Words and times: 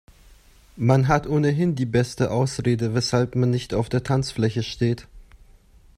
Man 0.77 1.07
hat 1.07 1.27
ohnehin 1.27 1.75
die 1.75 1.85
beste 1.85 2.31
Ausrede, 2.31 2.95
weshalb 2.95 3.35
man 3.35 3.51
nicht 3.51 3.75
auf 3.75 3.87
der 3.87 4.01
Tanzfläche 4.01 4.63
steht. 4.63 5.05